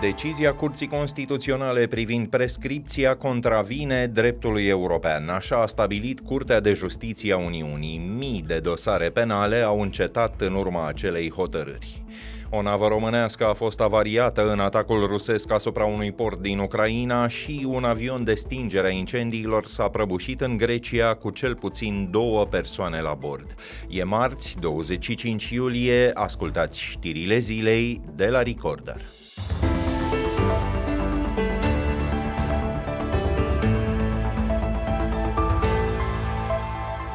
[0.00, 5.28] Decizia Curții Constituționale privind prescripția contravine dreptului european.
[5.28, 7.96] Așa a stabilit Curtea de Justiție a Uniunii.
[7.96, 12.02] Mii de dosare penale au încetat în urma acelei hotărâri.
[12.50, 17.66] O navă românească a fost avariată în atacul rusesc asupra unui port din Ucraina și
[17.66, 23.00] un avion de stingere a incendiilor s-a prăbușit în Grecia cu cel puțin două persoane
[23.00, 23.54] la bord.
[23.88, 29.00] E marți, 25 iulie, ascultați știrile zilei de la Recorder.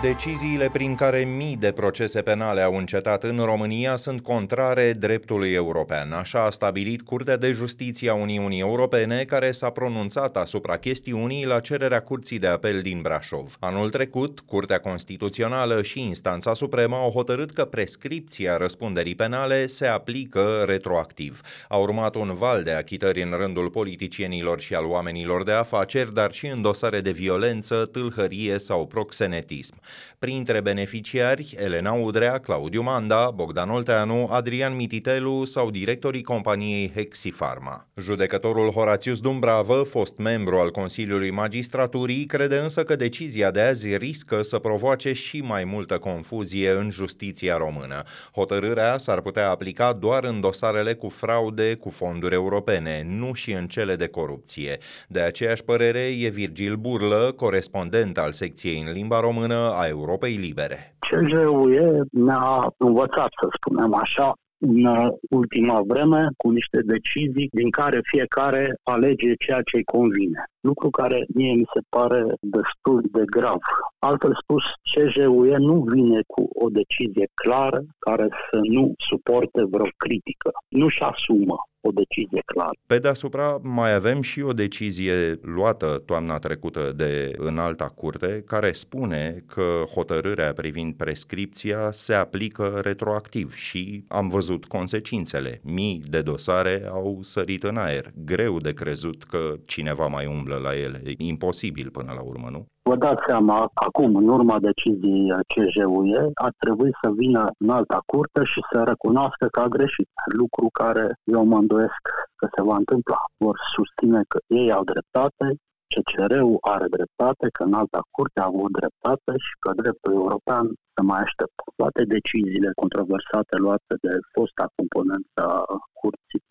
[0.04, 6.12] Deciziile prin care mii de procese penale au încetat în România sunt contrare dreptului european.
[6.12, 11.60] Așa a stabilit Curtea de Justiție a Uniunii Europene, care s-a pronunțat asupra chestiunii la
[11.60, 13.56] cererea Curții de Apel din Brașov.
[13.60, 20.64] Anul trecut, Curtea Constituțională și Instanța Supremă au hotărât că prescripția răspunderii penale se aplică
[20.66, 21.42] retroactiv.
[21.68, 26.32] A urmat un val de achitări în rândul politicienilor și al oamenilor de afaceri, dar
[26.32, 29.76] și în dosare de violență, tâlhărie sau proxenetism.
[30.20, 37.88] Printre beneficiari, Elena Udrea, Claudiu Manda, Bogdan Olteanu, Adrian Mititelu sau directorii companiei Hexifarma.
[38.02, 44.44] Judecătorul Horatius Dumbravă, fost membru al Consiliului Magistraturii, crede însă că decizia de azi riscă
[44.44, 48.04] să provoace și mai multă confuzie în justiția română.
[48.32, 53.68] Hotărârea s-ar putea aplica doar în dosarele cu fraude cu fonduri europene, nu și în
[53.68, 54.78] cele de corupție.
[55.08, 60.78] De aceeași părere e Virgil Burlă, corespondent al secției în limba română a Europei Libere.
[61.00, 64.34] CJUE ne-a învățat, să spunem așa,
[64.66, 64.86] în
[65.30, 70.40] ultima vreme cu niște decizii din care fiecare alege ceea ce îi convine.
[70.60, 72.22] Lucru care mie mi se pare
[72.58, 73.62] destul de grav.
[74.00, 80.50] Altfel spus, CJUE nu vine cu o decizie clară care să nu suporte vreo critică.
[80.68, 82.78] Nu-și asumă o decizie clară.
[82.86, 89.44] Pe deasupra mai avem și o decizie luată toamna trecută de înalta curte care spune
[89.48, 95.60] că hotărârea privind prescripția se aplică retroactiv și am văzut consecințele.
[95.64, 98.12] Mii de dosare au sărit în aer.
[98.26, 101.02] Greu de crezut că cineva mai umblă la ele.
[101.18, 102.66] Imposibil până la urmă, nu?
[102.90, 108.44] Vă dați seama, acum, în urma deciziei CJUE, ar trebui să vină în alta curte
[108.44, 110.10] și să recunoască că a greșit.
[110.42, 112.04] Lucru care eu mă îndoiesc
[112.36, 113.22] că se va întâmpla.
[113.38, 115.46] Vor susține că ei au dreptate,
[115.94, 121.02] CCR-ul are dreptate, că în alta curte a avut dreptate și că dreptul european se
[121.10, 121.58] mai aștept.
[121.76, 125.42] Toate deciziile controversate luate de fosta componență
[125.72, 126.42] a Curții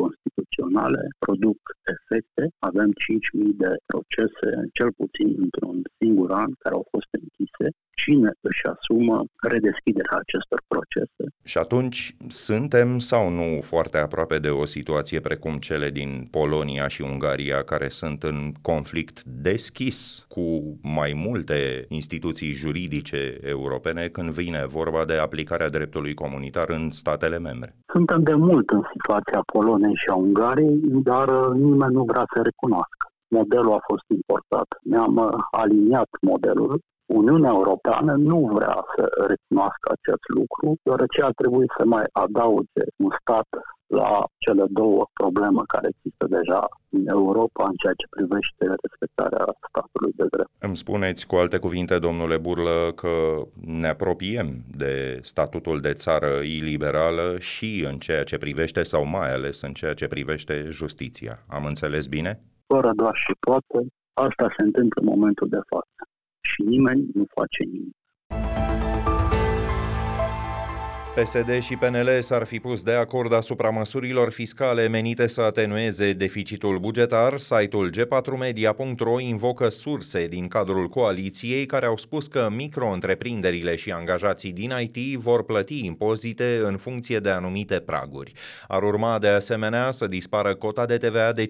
[0.62, 1.58] Constituționale produc
[1.94, 2.44] efecte.
[2.58, 7.66] Avem 5.000 de procese, cel puțin într-un singur an, care au fost închise.
[7.94, 11.24] Cine își asumă redeschiderea acestor procese?
[11.44, 17.02] Și atunci suntem sau nu foarte aproape de o situație precum cele din Polonia și
[17.02, 25.04] Ungaria, care sunt în conflict deschis cu mai multe instituții juridice europene când vine vorba
[25.04, 27.74] de aplicarea dreptului comunitar în statele membre.
[27.92, 30.80] Suntem de mult în situația Poloniei și a Ungariei,
[31.10, 33.04] dar uh, nimeni nu vrea să recunoască.
[33.28, 34.66] Modelul a fost importat.
[34.82, 36.80] Ne-am uh, aliniat modelul
[37.20, 39.02] Uniunea Europeană nu vrea să
[39.32, 43.48] recunoască acest lucru, deoarece ar trebui să mai adauge un stat
[43.86, 50.12] la cele două probleme care există deja în Europa în ceea ce privește respectarea statului
[50.16, 50.50] de drept.
[50.60, 53.14] Îmi spuneți cu alte cuvinte, domnule Burlă, că
[53.60, 59.62] ne apropiem de statutul de țară iliberală și în ceea ce privește, sau mai ales
[59.62, 61.44] în ceea ce privește justiția.
[61.48, 62.40] Am înțeles bine?
[62.66, 63.78] Fără doar și poate,
[64.12, 66.02] asta se întâmplă în momentul de față
[66.52, 67.96] și nimeni nu face nimic.
[71.14, 76.78] PSD și PNL s-ar fi pus de acord asupra măsurilor fiscale menite să atenueze deficitul
[76.78, 77.38] bugetar.
[77.38, 84.72] Site-ul g4media.ro invocă surse din cadrul coaliției care au spus că micro-întreprinderile și angajații din
[84.80, 88.32] IT vor plăti impozite în funcție de anumite praguri.
[88.68, 91.48] Ar urma de asemenea să dispară cota de TVA de 5%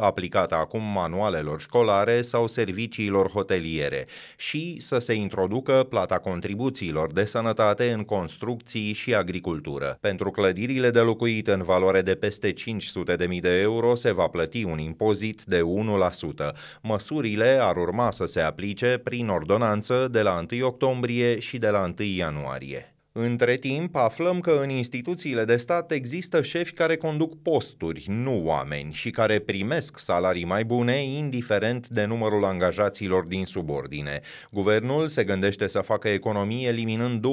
[0.00, 4.06] aplicată acum manualelor școlare sau serviciilor hoteliere
[4.36, 9.96] și să se introducă plata contribuțiilor de sănătate în construcție construcții și agricultură.
[10.00, 14.78] Pentru clădirile de locuit în valoare de peste 500.000 de euro se va plăti un
[14.78, 16.56] impozit de 1%.
[16.82, 21.92] Măsurile ar urma să se aplice prin ordonanță de la 1 octombrie și de la
[21.98, 22.91] 1 ianuarie.
[23.14, 28.92] Între timp, aflăm că în instituțiile de stat există șefi care conduc posturi, nu oameni,
[28.92, 34.20] și care primesc salarii mai bune, indiferent de numărul angajaților din subordine.
[34.50, 37.24] Guvernul se gândește să facă economie eliminând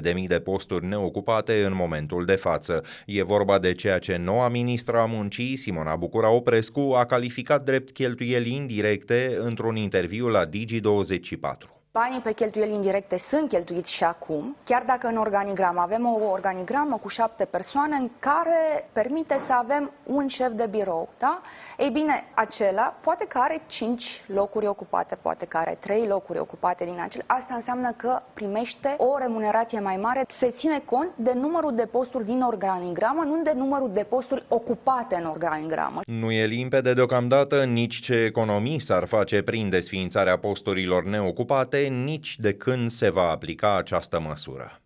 [0.00, 2.82] 200.000 de posturi neocupate în momentul de față.
[3.06, 7.92] E vorba de ceea ce noua ministra a muncii, Simona Bucura Oprescu, a calificat drept
[7.92, 11.81] cheltuieli indirecte într-un interviu la Digi24.
[12.00, 16.96] Banii pe cheltuieli indirecte sunt cheltuiți și acum, chiar dacă în organigramă avem o organigramă
[17.02, 21.40] cu șapte persoane în care permite să avem un șef de birou, da?
[21.78, 26.84] Ei bine, acela poate că are cinci locuri ocupate, poate că are trei locuri ocupate
[26.84, 27.24] din acele.
[27.26, 30.26] Asta înseamnă că primește o remunerație mai mare.
[30.38, 35.14] Se ține cont de numărul de posturi din organigramă, nu de numărul de posturi ocupate
[35.14, 36.00] în organigramă.
[36.06, 42.54] Nu e limpede deocamdată nici ce economii s-ar face prin desființarea posturilor neocupate, nici de
[42.54, 44.82] când se va aplica această măsură.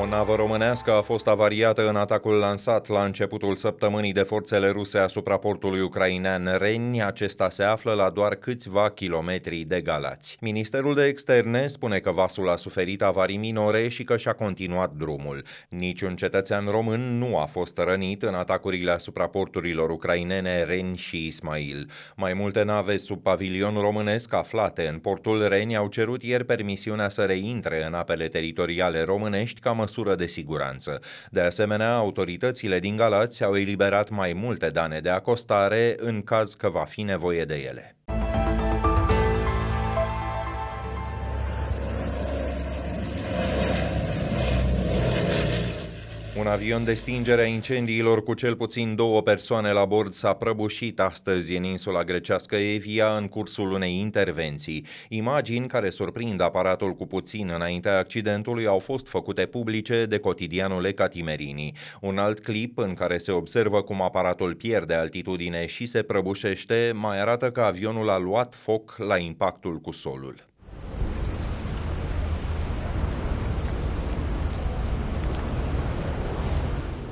[0.00, 4.98] O navă românească a fost avariată în atacul lansat la începutul săptămânii de forțele ruse
[4.98, 7.02] asupra portului ucrainean Reni.
[7.02, 10.36] Acesta se află la doar câțiva kilometri de Galați.
[10.40, 15.42] Ministerul de Externe spune că vasul a suferit avarii minore și că și-a continuat drumul.
[15.68, 21.90] Niciun cetățean român nu a fost rănit în atacurile asupra porturilor ucrainene Reni și Ismail.
[22.16, 27.22] Mai multe nave sub pavilion românesc aflate în portul Reni au cerut ieri permisiunea să
[27.22, 31.00] reintre în apele teritoriale românești ca măsură de siguranță.
[31.30, 36.68] De asemenea, autoritățile din Galați au eliberat mai multe dane de acostare în caz că
[36.68, 37.97] va fi nevoie de ele.
[46.38, 51.00] Un avion de stingere a incendiilor cu cel puțin două persoane la bord s-a prăbușit
[51.00, 54.86] astăzi în insula grecească Evia în cursul unei intervenții.
[55.08, 61.72] Imagini care surprind aparatul cu puțin înaintea accidentului au fost făcute publice de cotidianul Ecatimerini.
[62.00, 67.20] Un alt clip în care se observă cum aparatul pierde altitudine și se prăbușește mai
[67.20, 70.47] arată că avionul a luat foc la impactul cu solul.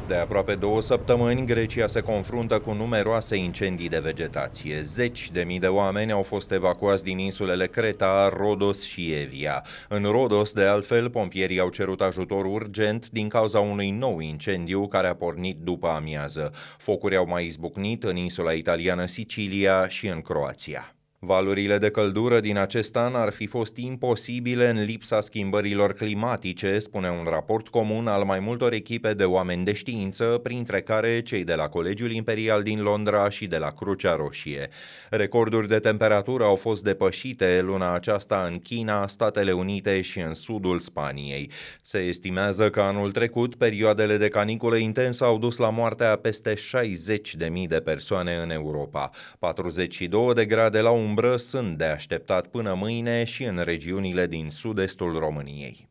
[0.08, 4.82] De aproape două săptămâni, Grecia se confruntă cu numeroase incendii de vegetație.
[4.82, 9.64] Zeci de mii de oameni au fost evacuați din insulele Creta, Rodos și Evia.
[9.88, 15.08] În Rodos, de altfel, pompierii au cerut ajutor urgent din cauza unui nou incendiu care
[15.08, 16.52] a pornit după amiază.
[16.78, 20.95] Focuri au mai izbucnit în insula italiană Sicilia și în Croația.
[21.26, 27.10] Valurile de căldură din acest an ar fi fost imposibile în lipsa schimbărilor climatice, spune
[27.10, 31.54] un raport comun al mai multor echipe de oameni de știință, printre care cei de
[31.54, 34.68] la Colegiul Imperial din Londra și de la Crucea Roșie.
[35.10, 40.78] Recorduri de temperatură au fost depășite luna aceasta în China, Statele Unite și în sudul
[40.78, 41.50] Spaniei.
[41.80, 46.58] Se estimează că anul trecut perioadele de caniculă intensă au dus la moartea peste 60.000
[47.68, 49.10] de persoane în Europa.
[49.38, 54.50] 42 de grade la umbră umbră sunt de așteptat până mâine și în regiunile din
[54.50, 55.88] sud-estul României.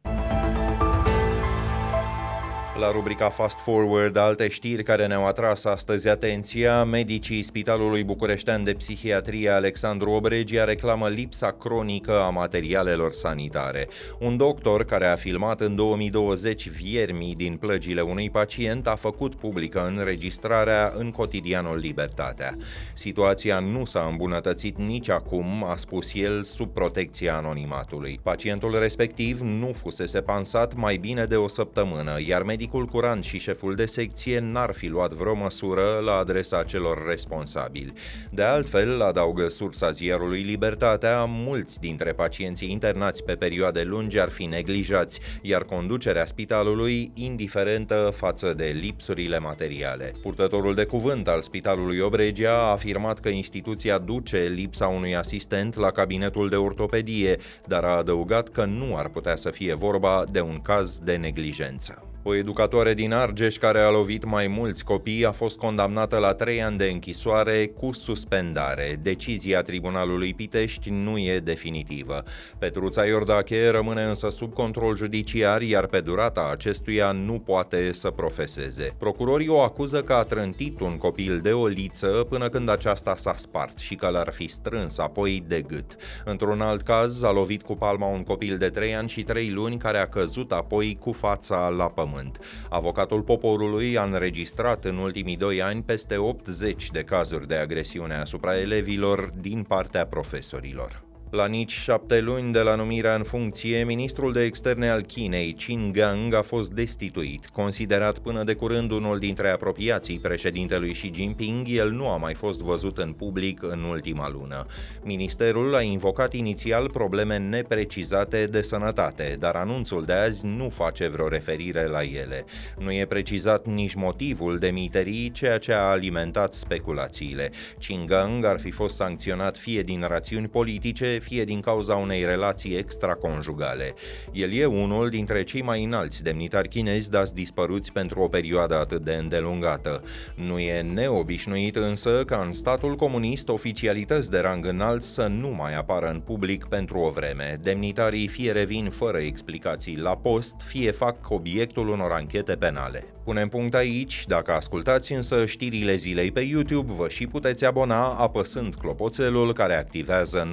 [2.79, 8.73] La rubrica Fast Forward, alte știri care ne-au atras astăzi atenția, medicii Spitalului Bucureștean de
[8.73, 13.87] Psihiatrie Alexandru Obregia reclamă lipsa cronică a materialelor sanitare.
[14.19, 19.93] Un doctor care a filmat în 2020 viermii din plăgile unui pacient a făcut publică
[19.95, 22.55] înregistrarea în cotidianul Libertatea.
[22.93, 28.19] Situația nu s-a îmbunătățit nici acum, a spus el, sub protecția anonimatului.
[28.23, 33.39] Pacientul respectiv nu fusese pansat mai bine de o săptămână, iar medicii medicul curant și
[33.39, 37.93] șeful de secție n-ar fi luat vreo măsură la adresa celor responsabili.
[38.31, 44.45] De altfel, adaugă sursa ziarului Libertatea, mulți dintre pacienții internați pe perioade lungi ar fi
[44.45, 50.13] neglijați, iar conducerea spitalului indiferentă față de lipsurile materiale.
[50.21, 55.91] Purtătorul de cuvânt al Spitalului Obregia a afirmat că instituția duce lipsa unui asistent la
[55.91, 60.61] cabinetul de ortopedie, dar a adăugat că nu ar putea să fie vorba de un
[60.61, 62.14] caz de neglijență.
[62.27, 66.63] O educatoare din Argeș care a lovit mai mulți copii a fost condamnată la trei
[66.63, 68.99] ani de închisoare cu suspendare.
[69.01, 72.23] Decizia Tribunalului Pitești nu e definitivă.
[72.57, 78.95] Petruța Iordache rămâne însă sub control judiciar, iar pe durata acestuia nu poate să profeseze.
[78.97, 83.35] Procurorii o acuză că a trântit un copil de o liță până când aceasta s-a
[83.35, 85.95] spart și că l-ar fi strâns apoi de gât.
[86.23, 89.77] Într-un alt caz, a lovit cu palma un copil de 3 ani și 3 luni
[89.77, 92.39] care a căzut apoi cu fața la pământ pământ.
[92.69, 98.59] Avocatul poporului a înregistrat în ultimii doi ani peste 80 de cazuri de agresiune asupra
[98.59, 101.04] elevilor din partea profesorilor.
[101.35, 105.91] La nici șapte luni de la numirea în funcție, ministrul de externe al Chinei, Qin
[105.91, 107.45] Gang, a fost destituit.
[107.45, 112.61] Considerat până de curând unul dintre apropiații președintelui Xi Jinping, el nu a mai fost
[112.61, 114.65] văzut în public în ultima lună.
[115.03, 121.27] Ministerul a invocat inițial probleme neprecizate de sănătate, dar anunțul de azi nu face vreo
[121.27, 122.45] referire la ele.
[122.77, 127.51] Nu e precizat nici motivul demiterii, ceea ce a alimentat speculațiile.
[127.79, 132.75] Qin Gang ar fi fost sancționat fie din rațiuni politice, fie din cauza unei relații
[132.75, 133.93] extraconjugale.
[134.31, 139.03] El e unul dintre cei mai înalți demnitari chinezi dați dispăruți pentru o perioadă atât
[139.03, 140.03] de îndelungată.
[140.35, 145.75] Nu e neobișnuit însă ca în statul comunist oficialități de rang înalt să nu mai
[145.75, 147.57] apară în public pentru o vreme.
[147.61, 153.05] Demnitarii fie revin fără explicații la post, fie fac obiectul unor anchete penale.
[153.23, 158.75] Punem punct aici, dacă ascultați însă știrile zilei pe YouTube, vă și puteți abona apăsând
[158.75, 160.49] clopoțelul care activează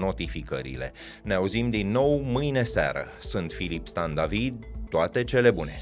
[0.53, 0.93] notificările.
[1.23, 3.07] Ne auzim din nou mâine seară.
[3.19, 4.55] Sunt Filip Stan David,
[4.91, 5.73] toate cele bune!